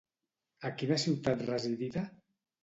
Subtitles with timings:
[0.69, 2.05] A quina ciutat residida?